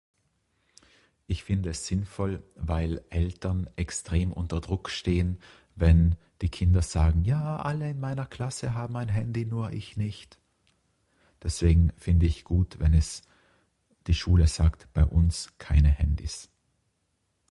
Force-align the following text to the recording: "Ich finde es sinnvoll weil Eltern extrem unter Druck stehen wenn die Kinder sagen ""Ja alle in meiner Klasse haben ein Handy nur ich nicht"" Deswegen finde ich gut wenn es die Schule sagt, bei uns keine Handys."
"Ich 1.27 1.43
finde 1.43 1.69
es 1.69 1.85
sinnvoll 1.85 2.41
weil 2.55 3.05
Eltern 3.11 3.69
extrem 3.75 4.33
unter 4.33 4.59
Druck 4.59 4.89
stehen 4.89 5.37
wenn 5.75 6.15
die 6.41 6.49
Kinder 6.49 6.81
sagen 6.81 7.23
""Ja 7.23 7.57
alle 7.57 7.91
in 7.91 7.99
meiner 7.99 8.25
Klasse 8.25 8.73
haben 8.73 8.95
ein 8.95 9.09
Handy 9.09 9.45
nur 9.45 9.71
ich 9.73 9.97
nicht"" 9.97 10.39
Deswegen 11.43 11.91
finde 11.97 12.25
ich 12.25 12.45
gut 12.45 12.79
wenn 12.79 12.95
es 12.95 13.21
die 14.07 14.15
Schule 14.15 14.47
sagt, 14.47 14.91
bei 14.93 15.05
uns 15.05 15.49
keine 15.59 15.89
Handys." 15.89 16.49